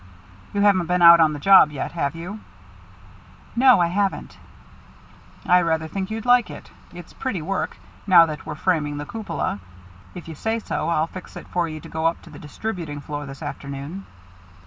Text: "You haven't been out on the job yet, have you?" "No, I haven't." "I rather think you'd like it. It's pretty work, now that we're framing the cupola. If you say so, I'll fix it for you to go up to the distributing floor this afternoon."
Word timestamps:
"You 0.51 0.61
haven't 0.61 0.87
been 0.87 1.03
out 1.03 1.19
on 1.19 1.33
the 1.33 1.37
job 1.39 1.69
yet, 1.69 1.91
have 1.91 2.15
you?" 2.15 2.39
"No, 3.55 3.79
I 3.81 3.85
haven't." 3.85 4.35
"I 5.45 5.61
rather 5.61 5.87
think 5.87 6.09
you'd 6.09 6.25
like 6.25 6.49
it. 6.49 6.71
It's 6.91 7.13
pretty 7.13 7.39
work, 7.43 7.77
now 8.07 8.25
that 8.25 8.43
we're 8.43 8.55
framing 8.55 8.97
the 8.97 9.05
cupola. 9.05 9.59
If 10.15 10.27
you 10.27 10.33
say 10.33 10.57
so, 10.57 10.89
I'll 10.89 11.05
fix 11.05 11.35
it 11.35 11.47
for 11.49 11.69
you 11.69 11.79
to 11.81 11.87
go 11.87 12.07
up 12.07 12.19
to 12.23 12.31
the 12.31 12.39
distributing 12.39 12.99
floor 12.99 13.27
this 13.27 13.43
afternoon." 13.43 14.07